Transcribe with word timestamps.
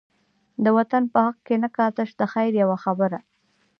د 0.63 0.65
وطن 0.77 1.03
په 1.11 1.17
حق 1.25 1.37
کی 1.45 1.55
نه 1.63 1.69
کا، 1.75 1.85
تش 1.97 2.09
دخیر 2.21 2.53
یوه 2.63 2.77
خبره 2.83 3.19